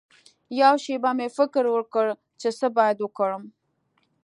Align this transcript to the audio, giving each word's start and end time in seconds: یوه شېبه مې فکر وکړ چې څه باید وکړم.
یوه 0.59 0.77
شېبه 0.83 1.11
مې 1.17 1.27
فکر 1.37 1.63
وکړ 1.75 2.05
چې 2.41 2.49
څه 2.59 2.67
باید 2.77 2.97
وکړم. 3.01 3.43